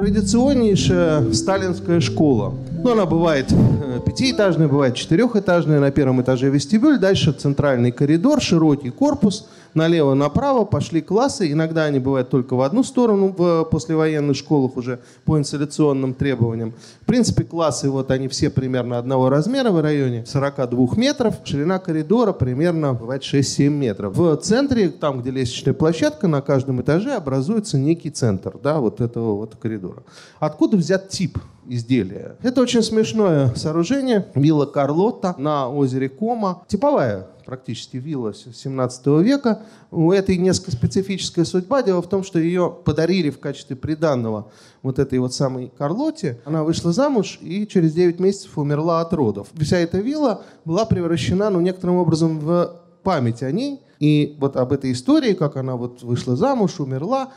Традиционнейшая 0.00 1.32
сталинская 1.32 2.00
школа. 2.00 2.54
Ну, 2.82 2.92
она 2.92 3.04
бывает 3.04 3.52
э, 3.52 4.00
пятиэтажная, 4.06 4.68
бывает 4.68 4.94
четырехэтажная. 4.94 5.80
На 5.80 5.90
первом 5.90 6.22
этаже 6.22 6.48
вестибюль, 6.48 6.98
дальше 6.98 7.32
центральный 7.32 7.90
коридор, 7.90 8.40
широкий 8.40 8.90
корпус– 8.90 9.46
налево-направо 9.74 10.64
пошли 10.64 11.00
классы. 11.00 11.50
Иногда 11.50 11.84
они 11.84 11.98
бывают 11.98 12.30
только 12.30 12.54
в 12.54 12.62
одну 12.62 12.82
сторону 12.82 13.34
в 13.36 13.64
послевоенных 13.64 14.36
школах 14.36 14.76
уже 14.76 15.00
по 15.24 15.38
инсталляционным 15.38 16.14
требованиям. 16.14 16.74
В 17.02 17.06
принципе, 17.06 17.44
классы 17.44 17.90
вот 17.90 18.10
они 18.10 18.28
все 18.28 18.50
примерно 18.50 18.98
одного 18.98 19.28
размера 19.28 19.70
в 19.70 19.80
районе 19.80 20.24
42 20.26 20.96
метров. 20.96 21.36
Ширина 21.44 21.78
коридора 21.78 22.32
примерно 22.32 22.94
бывает 22.94 23.22
6-7 23.22 23.68
метров. 23.68 24.16
В 24.16 24.36
центре, 24.36 24.88
там, 24.88 25.20
где 25.20 25.30
лестничная 25.30 25.74
площадка, 25.74 26.28
на 26.28 26.40
каждом 26.40 26.80
этаже 26.80 27.14
образуется 27.14 27.78
некий 27.78 28.10
центр 28.10 28.56
да, 28.62 28.78
вот 28.78 29.00
этого 29.00 29.34
вот 29.34 29.56
коридора. 29.56 30.02
Откуда 30.40 30.76
взят 30.76 31.08
тип 31.08 31.38
изделия. 31.68 32.36
Это 32.42 32.60
очень 32.60 32.82
смешное 32.82 33.54
сооружение. 33.54 34.26
Вилла 34.34 34.66
Карлотта 34.66 35.34
на 35.38 35.68
озере 35.68 36.08
Кома. 36.08 36.62
Типовая 36.68 37.28
практически 37.48 37.96
вилла 37.96 38.34
17 38.34 39.06
века. 39.22 39.62
У 39.90 40.12
этой 40.12 40.36
несколько 40.36 40.72
специфическая 40.72 41.46
судьба. 41.46 41.82
Дело 41.82 42.02
в 42.02 42.08
том, 42.08 42.22
что 42.22 42.38
ее 42.38 42.76
подарили 42.84 43.30
в 43.30 43.40
качестве 43.40 43.74
приданного 43.74 44.50
вот 44.82 44.98
этой 44.98 45.18
вот 45.18 45.32
самой 45.32 45.72
Карлоте. 45.78 46.40
Она 46.44 46.62
вышла 46.62 46.92
замуж 46.92 47.38
и 47.40 47.66
через 47.66 47.94
9 47.94 48.20
месяцев 48.20 48.58
умерла 48.58 49.00
от 49.00 49.14
родов. 49.14 49.48
Вся 49.58 49.78
эта 49.78 49.96
вилла 49.96 50.42
была 50.66 50.84
превращена, 50.84 51.48
ну, 51.48 51.60
некоторым 51.60 51.96
образом 51.96 52.38
в 52.38 52.82
память 53.02 53.42
о 53.42 53.50
ней. 53.50 53.80
И 53.98 54.36
вот 54.38 54.56
об 54.56 54.72
этой 54.72 54.92
истории, 54.92 55.32
как 55.32 55.56
она 55.56 55.76
вот 55.76 56.02
вышла 56.02 56.36
замуж, 56.36 56.78
умерла, 56.80 57.32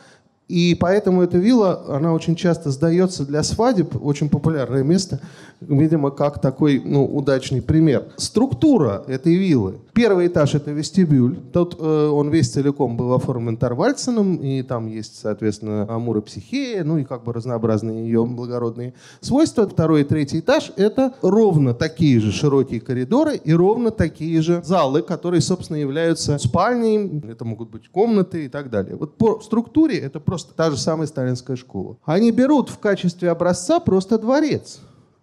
и 0.52 0.76
поэтому 0.76 1.22
эта 1.22 1.38
вилла, 1.38 1.86
она 1.88 2.12
очень 2.14 2.36
часто 2.36 2.72
сдается 2.72 3.26
для 3.26 3.42
свадеб, 3.42 3.96
очень 4.04 4.30
популярное 4.30 4.84
место, 4.84 5.22
видимо, 5.62 6.12
как 6.12 6.42
такой 6.42 6.82
ну, 6.84 7.06
удачный 7.06 7.62
пример. 7.62 8.08
Структура 8.18 9.04
этой 9.08 9.36
виллы. 9.36 9.76
Первый 9.94 10.28
этаж– 10.28 10.56
это 10.56 10.72
вестибюль. 10.72 11.38
Тут 11.54 11.78
э, 11.80 12.08
он 12.10 12.30
весь 12.30 12.50
целиком 12.52 12.98
был 12.98 13.14
оформлен 13.14 13.56
Тарвальценом, 13.56 14.36
и 14.38 14.62
там 14.64 14.88
есть, 14.88 15.20
соответственно, 15.22 15.86
Амур 15.90 16.18
и 16.18 16.22
Психея, 16.22 16.84
ну 16.84 16.98
и 16.98 17.04
как 17.04 17.24
бы 17.24 17.32
разнообразные 17.32 18.04
ее 18.06 18.26
благородные 18.26 18.94
свойства. 19.22 19.68
Второй 19.68 20.02
и 20.02 20.04
третий 20.04 20.40
этаж– 20.40 20.74
это 20.76 21.14
ровно 21.22 21.74
такие 21.74 22.20
же 22.20 22.32
широкие 22.32 22.82
коридоры 22.82 23.36
и 23.36 23.54
ровно 23.54 23.92
такие 23.92 24.42
же 24.42 24.62
залы, 24.66 25.02
которые, 25.02 25.42
собственно, 25.42 25.78
являются 25.78 26.38
спальней, 26.40 27.22
это 27.30 27.46
могут 27.46 27.70
быть 27.70 27.88
комнаты 27.90 28.46
и 28.46 28.50
так 28.50 28.70
далее. 28.70 28.96
Вот 28.96 29.18
по 29.18 29.40
структуре 29.42 29.98
это 30.00 30.20
просто 30.20 30.41
та 30.44 30.72
же 30.72 30.78
самая 30.78 31.08
сталинская 31.08 31.56
школа. 31.56 31.98
Они 32.06 32.32
берут 32.32 32.70
в 32.70 32.78
качестве 32.80 33.30
образца 33.30 33.80
просто 33.80 34.18
дворец 34.18 34.80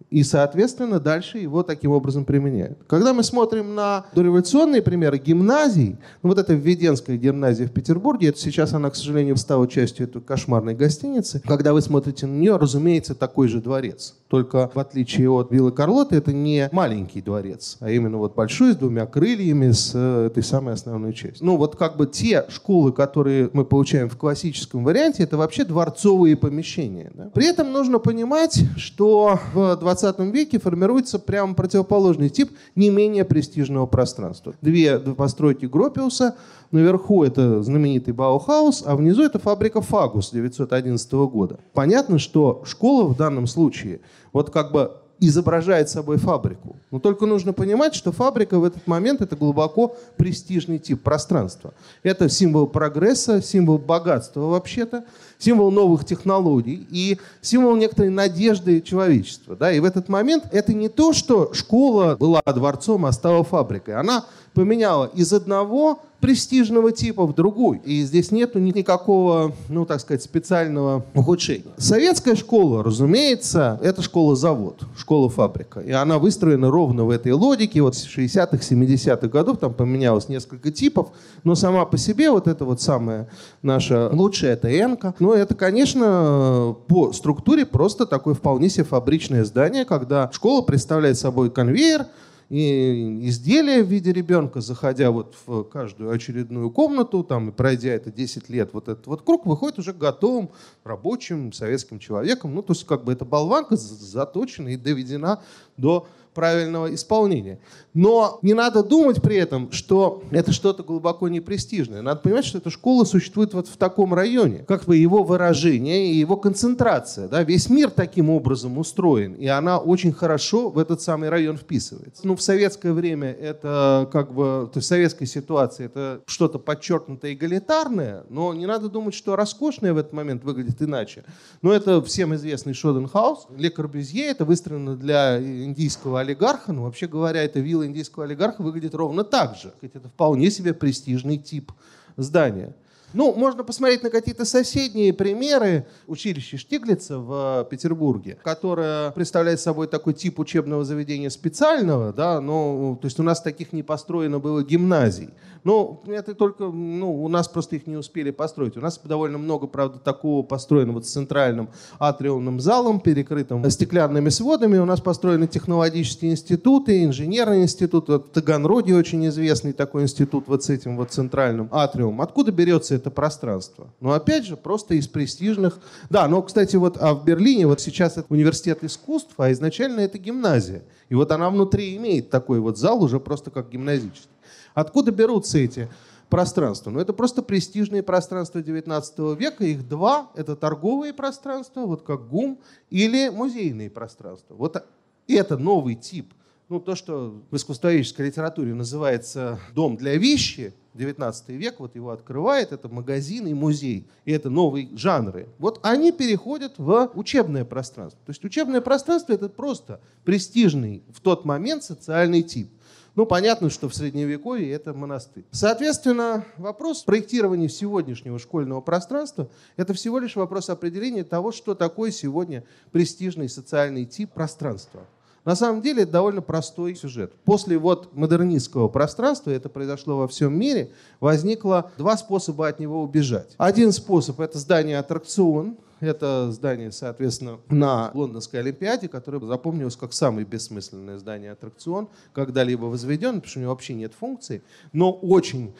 и, 0.09 0.23
соответственно, 0.23 0.99
дальше 0.99 1.37
его 1.37 1.63
таким 1.63 1.91
образом 1.91 2.25
применяют. 2.25 2.79
Когда 2.87 3.13
мы 3.13 3.23
смотрим 3.23 3.75
на 3.75 4.05
дореволюционные 4.13 4.81
примеры 4.81 5.19
гимназий, 5.19 5.97
ну 6.23 6.29
вот 6.29 6.39
эта 6.39 6.53
Введенская 6.53 7.17
гимназия 7.17 7.67
в 7.67 7.71
Петербурге, 7.71 8.29
это 8.29 8.39
сейчас 8.39 8.73
она, 8.73 8.89
к 8.89 8.95
сожалению, 8.95 9.37
стала 9.37 9.67
частью 9.67 10.07
этой 10.07 10.21
кошмарной 10.21 10.73
гостиницы. 10.73 11.41
Когда 11.45 11.73
вы 11.73 11.81
смотрите 11.81 12.25
на 12.25 12.35
нее, 12.35 12.57
разумеется, 12.57 13.13
такой 13.13 13.47
же 13.47 13.61
дворец. 13.61 14.15
Только 14.29 14.69
в 14.73 14.79
отличие 14.79 15.29
от 15.29 15.51
Виллы 15.51 15.71
Карлоты, 15.71 16.15
это 16.15 16.31
не 16.31 16.69
маленький 16.71 17.21
дворец, 17.21 17.77
а 17.79 17.89
именно 17.89 18.17
вот 18.17 18.35
большой, 18.35 18.73
с 18.73 18.75
двумя 18.75 19.07
крыльями, 19.07 19.71
с 19.71 19.91
э, 19.95 20.27
этой 20.27 20.43
самой 20.43 20.75
основной 20.75 21.13
частью. 21.13 21.45
Ну 21.45 21.57
вот 21.57 21.75
как 21.75 21.97
бы 21.97 22.05
те 22.05 22.45
школы, 22.49 22.91
которые 22.91 23.49
мы 23.53 23.65
получаем 23.65 24.07
в 24.07 24.17
классическом 24.17 24.83
варианте, 24.83 25.23
это 25.23 25.35
вообще 25.35 25.65
дворцовые 25.65 26.35
помещения. 26.35 27.11
Да? 27.15 27.31
При 27.33 27.47
этом 27.47 27.71
нужно 27.71 27.97
понимать, 27.97 28.61
что 28.77 29.39
в 29.53 29.75
20 29.77 29.98
20 30.01 30.33
веке 30.33 30.59
формируется 30.59 31.19
прямо 31.19 31.53
противоположный 31.53 32.29
тип 32.29 32.51
не 32.75 32.89
менее 32.89 33.25
престижного 33.25 33.85
пространства. 33.85 34.53
Две 34.61 34.99
постройки 34.99 35.65
Гропиуса. 35.65 36.35
Наверху 36.71 37.23
это 37.23 37.63
знаменитый 37.63 38.13
Баухаус, 38.13 38.83
а 38.85 38.95
внизу 38.95 39.23
это 39.23 39.39
фабрика 39.39 39.81
Фагус 39.81 40.29
1911 40.29 41.11
года. 41.13 41.59
Понятно, 41.73 42.19
что 42.19 42.61
школа 42.65 43.05
в 43.05 43.17
данном 43.17 43.47
случае 43.47 44.01
вот 44.33 44.51
как 44.51 44.71
бы 44.71 44.91
изображает 45.19 45.89
собой 45.89 46.17
фабрику. 46.17 46.77
Но 46.91 46.99
только 46.99 47.25
нужно 47.25 47.53
понимать, 47.53 47.93
что 47.95 48.11
фабрика 48.11 48.59
в 48.59 48.63
этот 48.63 48.87
момент 48.87 49.21
это 49.21 49.35
глубоко 49.35 49.95
престижный 50.17 50.79
тип 50.79 51.01
пространства. 51.01 51.73
Это 52.03 52.29
символ 52.29 52.67
прогресса, 52.67 53.41
символ 53.41 53.77
богатства 53.77 54.41
вообще-то, 54.41 55.03
символ 55.37 55.71
новых 55.71 56.05
технологий 56.05 56.87
и 56.89 57.17
символ 57.41 57.75
некоторой 57.75 58.11
надежды 58.11 58.81
человечества. 58.81 59.55
Да? 59.55 59.71
И 59.71 59.79
в 59.79 59.85
этот 59.85 60.09
момент 60.09 60.45
это 60.51 60.73
не 60.73 60.89
то, 60.89 61.13
что 61.13 61.53
школа 61.53 62.15
была 62.15 62.41
дворцом, 62.45 63.05
а 63.05 63.11
стала 63.11 63.43
фабрикой. 63.43 63.95
Она 63.95 64.25
поменяла 64.53 65.05
из 65.13 65.33
одного 65.33 65.99
престижного 66.19 66.91
типа 66.91 67.25
в 67.25 67.33
другой. 67.33 67.81
И 67.85 68.03
здесь 68.03 68.31
нет 68.31 68.55
никакого, 68.55 69.53
ну, 69.69 69.85
так 69.85 70.01
сказать, 70.01 70.21
специального 70.21 71.05
ухудшения. 71.13 71.71
Советская 71.77 72.35
школа, 72.35 72.83
разумеется, 72.83 73.79
это 73.81 74.01
школа-завод, 74.01 74.83
школа-фабрика. 74.97 75.79
И 75.79 75.91
она 75.91 76.19
выстроена 76.19 76.69
ровно 76.69 77.05
в 77.05 77.09
этой 77.09 77.31
логике. 77.31 77.81
Вот 77.81 77.95
с 77.95 78.05
60-х, 78.05 78.57
70-х 78.57 79.27
годов 79.27 79.59
там 79.59 79.73
поменялось 79.73 80.27
несколько 80.27 80.71
типов, 80.71 81.09
но 81.43 81.55
сама 81.55 81.85
по 81.85 81.97
себе 81.97 82.31
вот 82.31 82.47
это 82.47 82.65
вот 82.65 82.81
самая 82.81 83.29
наша 83.61 84.09
лучшая, 84.11 84.53
это 84.53 84.67
Энка. 84.69 85.15
Но 85.19 85.33
это, 85.33 85.55
конечно, 85.55 86.75
по 86.87 87.13
структуре 87.13 87.65
просто 87.65 88.05
такое 88.05 88.33
вполне 88.33 88.69
себе 88.69 88.83
фабричное 88.83 89.45
здание, 89.45 89.85
когда 89.85 90.29
школа 90.33 90.61
представляет 90.61 91.17
собой 91.17 91.49
конвейер, 91.49 92.07
и 92.49 93.27
изделия 93.29 93.83
в 93.83 93.87
виде 93.87 94.11
ребенка, 94.11 94.59
заходя 94.59 95.11
вот 95.11 95.35
в 95.45 95.63
каждую 95.63 96.11
очередную 96.11 96.71
комнату, 96.71 97.23
там, 97.23 97.49
и 97.49 97.51
пройдя 97.51 97.91
это 97.91 98.11
10 98.11 98.49
лет, 98.49 98.71
вот 98.73 98.89
этот 98.89 99.05
вот 99.05 99.21
круг 99.21 99.45
выходит 99.45 99.77
уже 99.77 99.93
готовым 99.93 100.49
рабочим 100.83 101.53
советским 101.53 101.99
человеком. 101.99 102.55
Ну, 102.55 102.63
то 102.63 102.73
есть 102.73 102.85
как 102.85 103.03
бы 103.03 103.13
эта 103.13 103.23
болванка 103.23 103.75
заточена 103.75 104.69
и 104.69 104.77
доведена 104.77 105.43
до 105.77 106.07
правильного 106.39 106.95
исполнения. 106.95 107.59
Но 107.93 108.39
не 108.43 108.53
надо 108.53 108.81
думать 108.81 109.21
при 109.21 109.35
этом, 109.35 109.73
что 109.73 110.23
это 110.31 110.53
что-то 110.53 110.83
глубоко 110.83 111.27
непрестижное. 111.27 112.01
Надо 112.01 112.21
понимать, 112.21 112.45
что 112.45 112.59
эта 112.59 112.69
школа 112.69 113.03
существует 113.03 113.53
вот 113.53 113.67
в 113.67 113.75
таком 113.75 114.13
районе. 114.13 114.59
Как 114.65 114.85
бы 114.85 114.95
его 114.95 115.21
выражение 115.21 116.07
и 116.07 116.15
его 116.15 116.37
концентрация. 116.37 117.27
Да? 117.27 117.43
Весь 117.43 117.69
мир 117.69 117.89
таким 117.89 118.29
образом 118.29 118.77
устроен, 118.77 119.33
и 119.33 119.47
она 119.47 119.79
очень 119.79 120.13
хорошо 120.13 120.69
в 120.69 120.77
этот 120.77 121.01
самый 121.01 121.27
район 121.27 121.57
вписывается. 121.57 122.25
Ну, 122.25 122.37
в 122.37 122.41
советское 122.41 122.93
время 122.93 123.33
это 123.33 124.07
как 124.13 124.33
бы, 124.33 124.69
то 124.71 124.77
есть 124.77 124.85
в 124.85 124.89
советской 124.89 125.25
ситуации 125.25 125.85
это 125.85 126.21
что-то 126.25 126.57
подчеркнуто 126.57 127.33
эгалитарное, 127.33 128.23
но 128.29 128.53
не 128.53 128.65
надо 128.65 128.87
думать, 128.87 129.13
что 129.13 129.35
роскошное 129.35 129.91
в 129.93 129.97
этот 129.97 130.13
момент 130.13 130.45
выглядит 130.45 130.81
иначе. 130.81 131.25
Но 131.61 131.73
это 131.73 132.01
всем 132.01 132.33
известный 132.35 132.73
Шоденхаус. 132.73 133.47
Ле 133.57 133.69
Корбюзье, 133.69 134.27
это 134.27 134.45
выстроено 134.45 134.95
для 134.95 135.37
индийского 135.37 136.21
олигарха, 136.29 136.73
но 136.73 136.83
вообще 136.83 137.07
говоря, 137.07 137.43
эта 137.43 137.59
вилла 137.59 137.85
индийского 137.85 138.25
олигарха 138.25 138.61
выглядит 138.61 138.93
ровно 138.93 139.23
так 139.23 139.55
же. 139.55 139.73
Это 139.81 140.07
вполне 140.07 140.51
себе 140.51 140.73
престижный 140.73 141.37
тип 141.37 141.71
здания. 142.17 142.75
Ну, 143.13 143.33
можно 143.33 143.63
посмотреть 143.63 144.03
на 144.03 144.09
какие-то 144.09 144.45
соседние 144.45 145.13
примеры. 145.13 145.87
Училище 146.07 146.57
Штиглица 146.57 147.17
в 147.17 147.67
Петербурге, 147.69 148.37
которое 148.43 149.11
представляет 149.11 149.59
собой 149.59 149.87
такой 149.87 150.13
тип 150.13 150.39
учебного 150.39 150.85
заведения 150.85 151.29
специального, 151.29 152.13
да, 152.13 152.39
но, 152.39 152.97
то 153.01 153.05
есть 153.05 153.19
у 153.19 153.23
нас 153.23 153.41
таких 153.41 153.73
не 153.73 153.83
построено 153.83 154.39
было 154.39 154.63
гимназий. 154.63 155.29
Но 155.63 156.01
это 156.07 156.35
только, 156.35 156.65
ну, 156.65 157.23
у 157.23 157.27
нас 157.27 157.47
просто 157.47 157.75
их 157.75 157.87
не 157.87 157.97
успели 157.97 158.31
построить. 158.31 158.77
У 158.77 158.81
нас 158.81 158.99
довольно 159.03 159.37
много, 159.37 159.67
правда, 159.67 159.99
такого 159.99 160.41
построено 160.41 160.93
вот 160.93 161.05
с 161.05 161.11
центральным 161.11 161.69
атриумным 161.99 162.59
залом, 162.59 162.99
перекрытым 163.01 163.69
стеклянными 163.69 164.29
сводами. 164.29 164.77
У 164.77 164.85
нас 164.85 165.01
построены 165.01 165.47
технологические 165.47 166.31
институты, 166.31 167.03
инженерный 167.03 167.63
институт. 167.63 168.07
Вот 168.07 168.27
в 168.27 168.29
Таганроге 168.29 168.95
очень 168.95 169.27
известный 169.27 169.73
такой 169.73 170.03
институт 170.03 170.45
вот 170.47 170.63
с 170.63 170.69
этим 170.69 170.95
вот 170.95 171.11
центральным 171.11 171.67
атриумом. 171.71 172.21
Откуда 172.21 172.51
берется 172.51 172.95
это 172.99 173.11
пространство. 173.11 173.91
Но 173.99 174.11
опять 174.11 174.45
же, 174.45 174.55
просто 174.55 174.93
из 174.93 175.07
престижных... 175.07 175.79
Да, 176.09 176.27
но, 176.27 176.41
кстати, 176.41 176.75
вот 176.75 176.97
а 176.99 177.13
в 177.13 177.25
Берлине 177.25 177.67
вот 177.67 177.81
сейчас 177.81 178.17
это 178.17 178.27
университет 178.29 178.83
искусств, 178.83 179.33
а 179.37 179.51
изначально 179.51 180.01
это 180.01 180.17
гимназия. 180.17 180.83
И 181.09 181.15
вот 181.15 181.31
она 181.31 181.49
внутри 181.49 181.95
имеет 181.97 182.29
такой 182.29 182.59
вот 182.59 182.77
зал 182.77 183.03
уже 183.03 183.19
просто 183.19 183.51
как 183.51 183.69
гимназический. 183.69 184.29
Откуда 184.73 185.11
берутся 185.11 185.57
эти 185.57 185.89
пространства? 186.29 186.91
Ну, 186.91 186.99
это 186.99 187.13
просто 187.13 187.41
престижные 187.41 188.03
пространства 188.03 188.61
19 188.61 189.19
века. 189.39 189.63
Их 189.63 189.87
два. 189.87 190.29
Это 190.35 190.55
торговые 190.55 191.13
пространства, 191.13 191.81
вот 191.81 192.03
как 192.03 192.27
ГУМ, 192.29 192.59
или 192.89 193.29
музейные 193.29 193.89
пространства. 193.89 194.53
Вот 194.53 194.83
это 195.27 195.57
новый 195.57 195.95
тип 195.95 196.33
ну, 196.69 196.79
то, 196.79 196.95
что 196.95 197.41
в 197.49 197.55
искусствоведческой 197.55 198.27
литературе 198.27 198.75
называется 198.75 199.59
«дом 199.73 199.97
для 199.97 200.15
вещи», 200.17 200.73
19 200.99 201.49
век 201.49 201.79
вот 201.79 201.95
его 201.95 202.11
открывает, 202.11 202.73
это 202.73 202.89
магазин 202.89 203.47
и 203.47 203.53
музей, 203.53 204.05
и 204.25 204.33
это 204.33 204.49
новые 204.49 204.89
жанры. 204.97 205.47
Вот 205.57 205.79
они 205.81 206.11
переходят 206.11 206.73
в 206.77 207.11
учебное 207.15 207.63
пространство. 207.63 208.19
То 208.25 208.31
есть 208.31 208.43
учебное 208.43 208.81
пространство– 208.81 209.31
это 209.33 209.47
просто 209.47 210.01
престижный 210.25 211.01
в 211.13 211.21
тот 211.21 211.45
момент 211.45 211.83
социальный 211.83 212.43
тип. 212.43 212.69
Ну, 213.15 213.25
понятно, 213.25 213.69
что 213.69 213.87
в 213.87 213.95
Средневековье 213.95 214.71
это 214.71 214.93
монастырь. 214.93 215.45
Соответственно, 215.51 216.45
вопрос 216.57 217.03
проектирования 217.03 217.69
сегодняшнего 217.69 218.37
школьного 218.37 218.81
пространства– 218.81 219.49
это 219.77 219.93
всего 219.93 220.19
лишь 220.19 220.35
вопрос 220.35 220.69
определения 220.69 221.23
того, 221.23 221.53
что 221.53 221.75
такое 221.75 222.11
сегодня 222.11 222.65
престижный 222.91 223.47
социальный 223.47 224.05
тип 224.05 224.31
пространства. 224.31 225.05
На 225.45 225.55
самом 225.55 225.81
деле 225.81 226.03
это 226.03 226.13
довольно 226.13 226.41
простой 226.41 226.95
сюжет. 226.95 227.33
После 227.45 227.77
вот 227.77 228.15
модернистского 228.15 228.87
пространства, 228.87 229.51
это 229.51 229.69
произошло 229.69 230.17
во 230.17 230.27
всем 230.27 230.57
мире, 230.57 230.91
возникло 231.19 231.91
два 231.97 232.17
способа 232.17 232.67
от 232.67 232.79
него 232.79 233.01
убежать. 233.01 233.55
Один 233.57 233.91
способ– 233.91 234.39
это 234.41 234.57
здание 234.59 234.99
аттракцион, 234.99 235.77
это 235.99 236.51
здание, 236.51 236.91
соответственно, 236.91 237.59
на 237.69 238.11
Лондонской 238.13 238.61
Олимпиаде, 238.61 239.07
которое 239.07 239.45
запомнилось 239.45 239.95
как 239.95 240.13
самое 240.13 240.45
бессмысленное 240.45 241.17
здание 241.17 241.51
аттракцион, 241.51 242.07
когда-либо 242.33 242.85
возведен, 242.85 243.35
потому 243.35 243.49
что 243.49 243.59
у 243.59 243.61
него 243.63 243.71
вообще 243.71 243.93
нет 243.93 244.13
функции, 244.13 244.63
но 244.93 245.11
очень 245.11 245.73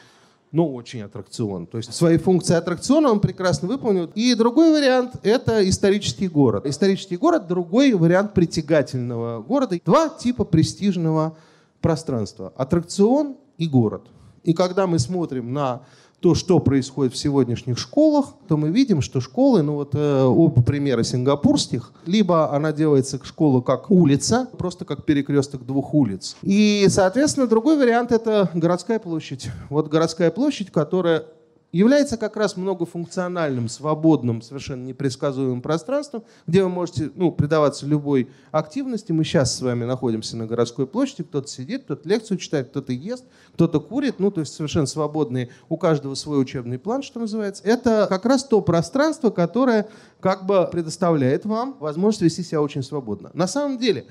но 0.52 0.68
очень 0.68 1.02
аттракцион. 1.02 1.68
То 1.68 1.78
есть 1.78 1.94
свои 1.94 2.18
функции 2.18 2.56
аттракциона 2.56 3.12
он 3.12 3.20
прекрасно 3.20 3.68
выполнил. 3.68 4.10
И 4.16 4.34
другой 4.36 4.72
вариант– 4.72 5.16
это 5.24 5.68
исторический 5.70 6.28
город. 6.28 6.66
Исторический 6.66 7.18
город– 7.18 7.48
другой 7.50 7.94
вариант 7.94 8.34
притягательного 8.34 9.42
города. 9.42 9.80
Два 9.86 10.10
типа 10.10 10.46
престижного 10.46 11.38
пространства– 11.82 12.52
аттракцион 12.56 13.38
и 13.58 13.68
город. 13.68 14.08
И 14.44 14.54
когда 14.54 14.88
мы 14.88 15.00
смотрим 15.00 15.54
на 15.54 15.82
то, 16.20 16.36
что 16.36 16.60
происходит 16.60 17.14
в 17.14 17.18
сегодняшних 17.18 17.78
школах, 17.78 18.34
то 18.48 18.58
мы 18.58 18.70
видим, 18.70 19.02
что 19.02 19.22
школы, 19.22 19.62
ну 19.62 19.76
вот 19.76 19.96
э, 19.96 20.24
оба 20.24 20.62
примера 20.62 21.04
сингапурских, 21.04 21.94
либо 22.06 22.54
она 22.54 22.72
делается 22.72 23.20
школа 23.24 23.62
как 23.62 23.90
улица, 23.90 24.50
просто 24.58 24.86
как 24.86 25.06
перекресток 25.06 25.66
двух 25.66 25.94
улиц. 25.94 26.36
И, 26.42 26.86
соответственно, 26.90 27.48
другой 27.48 27.78
вариант 27.78 28.12
это 28.12 28.50
городская 28.54 29.00
площадь. 29.00 29.50
Вот 29.70 29.88
городская 29.88 30.32
площадь, 30.32 30.72
которая 30.72 31.26
является 31.72 32.18
как 32.18 32.36
раз 32.36 32.58
многофункциональным, 32.58 33.70
свободным, 33.70 34.42
совершенно 34.42 34.86
непредсказуемым 34.86 35.62
пространством, 35.62 36.24
где 36.48 36.64
вы 36.64 36.70
можете 36.70 37.12
ну, 37.16 37.32
предаваться 37.32 37.86
любой 37.86 38.30
активности. 38.52 39.12
Мы 39.12 39.24
сейчас 39.24 39.56
с 39.56 39.62
вами 39.62 39.86
находимся 39.86 40.36
на 40.38 40.46
городской 40.46 40.88
площади, 40.88 41.24
кто-то 41.24 41.48
сидит, 41.48 41.84
кто-то 41.84 42.08
лекцию 42.08 42.38
читает, 42.38 42.70
кто-то 42.70 42.92
ест, 42.92 43.26
кто-то 43.54 43.80
курит, 43.80 44.20
ну, 44.20 44.32
то 44.32 44.42
есть 44.42 44.54
совершенно 44.54 44.88
свободные, 44.88 45.50
у 45.70 45.78
каждого 45.78 46.16
свой 46.16 46.42
учебный 46.42 46.80
план, 46.80 47.04
что 47.04 47.20
называется. 47.20 47.64
Это 47.66 48.08
как 48.10 48.26
раз 48.26 48.44
то 48.44 48.62
пространство, 48.62 49.30
которое 49.30 49.88
как 50.20 50.46
бы 50.46 50.68
предоставляет 50.72 51.46
вам 51.46 51.78
возможность 51.80 52.22
вести 52.22 52.44
себя 52.44 52.62
очень 52.62 52.84
свободно. 52.84 53.30
На 53.34 53.48
самом 53.48 53.78
деле, 53.78 54.08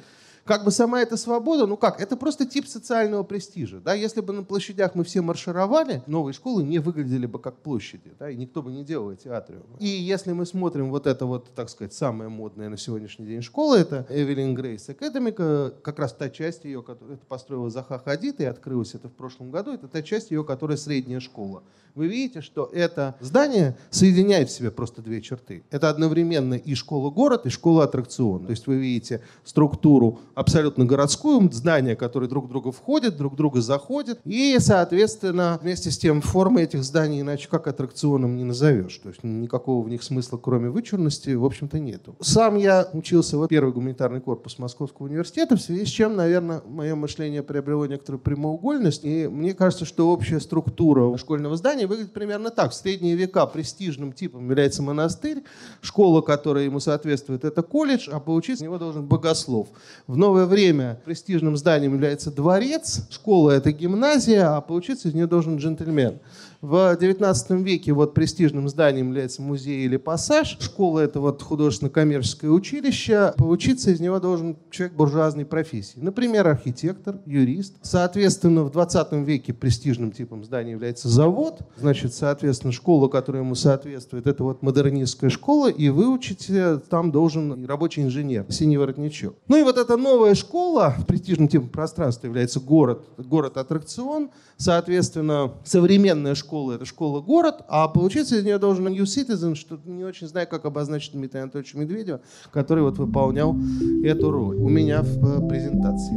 как 0.48 0.64
бы 0.64 0.70
сама 0.70 1.02
эта 1.02 1.18
свобода, 1.18 1.66
ну 1.66 1.76
как, 1.76 2.00
это 2.00 2.16
просто 2.16 2.46
тип 2.46 2.66
социального 2.66 3.22
престижа. 3.22 3.80
Да? 3.80 3.92
Если 3.92 4.22
бы 4.22 4.32
на 4.32 4.42
площадях 4.42 4.94
мы 4.94 5.04
все 5.04 5.20
маршировали, 5.20 6.02
новые 6.06 6.32
школы 6.32 6.62
не 6.62 6.78
выглядели 6.78 7.26
бы 7.26 7.38
как 7.38 7.58
площади, 7.58 8.14
да? 8.18 8.30
и 8.30 8.36
никто 8.36 8.62
бы 8.62 8.72
не 8.72 8.82
делал 8.82 9.12
эти 9.12 9.28
атриумы. 9.28 9.76
И 9.78 9.86
если 9.86 10.32
мы 10.32 10.46
смотрим 10.46 10.88
вот 10.88 11.06
это 11.06 11.26
вот, 11.26 11.50
так 11.54 11.68
сказать, 11.68 11.92
самая 11.92 12.30
модная 12.30 12.70
на 12.70 12.78
сегодняшний 12.78 13.26
день 13.26 13.42
школа, 13.42 13.76
это 13.76 14.06
Эвелин 14.08 14.54
Грейс 14.54 14.88
Академика, 14.88 15.74
как 15.82 15.98
раз 15.98 16.14
та 16.14 16.30
часть 16.30 16.64
ее, 16.64 16.82
которую 16.82 17.18
построила 17.28 17.68
Заха 17.68 17.98
Хадид, 17.98 18.40
и 18.40 18.46
открылась 18.46 18.94
это 18.94 19.08
в 19.08 19.12
прошлом 19.12 19.50
году, 19.50 19.74
это 19.74 19.86
та 19.86 20.00
часть 20.00 20.30
ее, 20.30 20.44
которая 20.44 20.78
средняя 20.78 21.20
школа. 21.20 21.62
Вы 21.94 22.06
видите, 22.06 22.42
что 22.42 22.70
это 22.72 23.16
здание 23.20 23.76
соединяет 23.90 24.48
в 24.48 24.52
себе 24.52 24.70
просто 24.70 25.02
две 25.02 25.20
черты. 25.20 25.64
Это 25.70 25.90
одновременно 25.90 26.54
и 26.54 26.74
школа-город, 26.74 27.46
и 27.46 27.50
школа-аттракцион. 27.50 28.44
То 28.44 28.50
есть 28.52 28.68
вы 28.68 28.76
видите 28.76 29.20
структуру 29.44 30.20
абсолютно 30.38 30.84
городскую, 30.84 31.50
здания, 31.52 31.96
которые 31.96 32.28
друг 32.28 32.48
друга 32.48 32.70
входят, 32.70 33.16
друг 33.16 33.34
друга 33.34 33.60
заходят. 33.60 34.20
И, 34.24 34.56
соответственно, 34.60 35.58
вместе 35.60 35.90
с 35.90 35.98
тем 35.98 36.20
формы 36.20 36.62
этих 36.62 36.84
зданий 36.84 37.20
иначе 37.20 37.48
как 37.48 37.66
аттракционом 37.66 38.36
не 38.36 38.44
назовешь. 38.44 38.96
То 38.98 39.08
есть 39.08 39.24
никакого 39.24 39.84
в 39.84 39.88
них 39.88 40.02
смысла, 40.02 40.38
кроме 40.38 40.70
вычурности, 40.70 41.30
в 41.30 41.44
общем-то, 41.44 41.78
нету. 41.80 42.16
Сам 42.20 42.56
я 42.56 42.88
учился 42.92 43.36
в 43.36 43.48
первый 43.48 43.72
гуманитарный 43.72 44.20
корпус 44.20 44.58
Московского 44.58 45.06
университета, 45.06 45.56
в 45.56 45.60
связи 45.60 45.84
с 45.84 45.88
чем, 45.88 46.14
наверное, 46.14 46.62
мое 46.66 46.94
мышление 46.94 47.42
приобрело 47.42 47.86
некоторую 47.86 48.20
прямоугольность. 48.20 49.04
И 49.04 49.26
мне 49.26 49.54
кажется, 49.54 49.84
что 49.84 50.10
общая 50.10 50.38
структура 50.38 51.16
школьного 51.18 51.56
здания 51.56 51.86
выглядит 51.86 52.12
примерно 52.12 52.50
так. 52.50 52.70
В 52.70 52.74
средние 52.74 53.16
века 53.16 53.46
престижным 53.46 54.12
типом 54.12 54.44
является 54.44 54.82
монастырь, 54.82 55.42
школа, 55.80 56.20
которая 56.20 56.64
ему 56.64 56.78
соответствует, 56.78 57.44
это 57.44 57.62
колледж, 57.62 58.08
а 58.12 58.20
поучиться 58.20 58.64
у 58.64 58.66
него 58.66 58.78
должен 58.78 59.04
богослов. 59.04 59.68
В 60.06 60.16
новое 60.28 60.44
время 60.44 61.00
престижным 61.06 61.56
зданием 61.56 61.94
является 61.94 62.30
дворец, 62.30 63.06
школа 63.08 63.52
это 63.52 63.72
гимназия, 63.72 64.54
а 64.54 64.60
поучиться 64.60 65.08
из 65.08 65.14
нее 65.14 65.26
должен 65.26 65.56
джентльмен. 65.56 66.20
В 66.60 66.98
XIX 67.00 67.62
веке 67.62 67.92
вот 67.92 68.14
престижным 68.14 68.68
зданием 68.68 69.06
является 69.06 69.40
музей 69.40 69.84
или 69.84 69.96
пассаж. 69.96 70.58
Школа– 70.58 70.98
это 71.00 71.20
вот 71.20 71.40
художественно-коммерческое 71.40 72.50
училище. 72.50 73.32
Поучиться 73.36 73.92
из 73.92 74.00
него 74.00 74.18
должен 74.18 74.56
человек 74.72 74.96
буржуазной 74.96 75.44
профессии. 75.46 76.00
Например, 76.00 76.48
архитектор, 76.48 77.20
юрист. 77.26 77.74
Соответственно, 77.82 78.64
в 78.64 78.76
XX 78.76 79.24
веке 79.24 79.52
престижным 79.52 80.10
типом 80.10 80.42
здания 80.44 80.72
является 80.72 81.08
завод. 81.08 81.60
Значит, 81.76 82.12
соответственно, 82.12 82.72
школа, 82.72 83.06
которая 83.06 83.44
ему 83.44 83.54
соответствует, 83.54 84.26
это 84.26 84.42
вот 84.42 84.60
модернистская 84.60 85.30
школа, 85.30 85.68
и 85.70 85.90
выучить 85.90 86.50
там 86.90 87.12
должен 87.12 87.66
рабочий 87.66 88.02
инженер, 88.02 88.46
синий 88.48 88.78
воротничок. 88.78 89.36
Ну 89.46 89.58
и 89.58 89.62
вот 89.62 89.78
эта 89.78 89.96
новая 90.18 90.34
школа, 90.34 90.96
престижным 91.06 91.46
типом 91.46 91.68
пространства 91.68 92.26
является 92.26 92.58
город, 92.58 93.04
город-аттракцион. 93.18 94.30
Соответственно, 94.56 95.52
современная 95.64 96.34
школа 96.34 96.72
это 96.72 96.84
школа-город, 96.84 97.62
а 97.68 97.86
получиться 97.86 98.36
из 98.36 98.44
нее 98.44 98.58
должен 98.58 98.86
New 98.88 99.04
Citizen, 99.04 99.54
что 99.54 99.78
не 99.84 100.04
очень 100.04 100.26
знаю, 100.26 100.48
как 100.48 100.64
обозначить 100.64 101.12
Дмитрия 101.12 101.42
Анатольевича 101.42 101.78
Медведева, 101.78 102.20
который 102.52 102.82
вот 102.82 102.98
выполнял 102.98 103.56
эту 104.02 104.32
роль 104.32 104.56
у 104.56 104.68
меня 104.68 105.02
в 105.02 105.44
э, 105.44 105.48
презентации. 105.48 106.16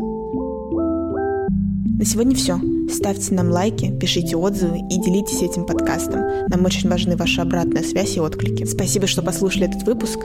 На 2.00 2.06
сегодня 2.06 2.36
все. 2.36 2.60
Ставьте 2.90 3.36
нам 3.36 3.52
лайки, 3.52 3.96
пишите 4.00 4.36
отзывы 4.36 4.80
и 4.80 5.00
делитесь 5.00 5.44
этим 5.44 5.68
подкастом. 5.68 6.22
Нам 6.48 6.66
очень 6.66 6.90
важны 6.90 7.16
ваша 7.16 7.44
обратная 7.44 7.84
связь 7.84 8.18
и 8.18 8.20
отклики. 8.20 8.66
Спасибо, 8.66 9.06
что 9.06 9.22
послушали 9.22 9.70
этот 9.70 9.84
выпуск, 9.84 10.20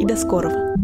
и 0.00 0.04
до 0.04 0.16
скорого. 0.16 0.74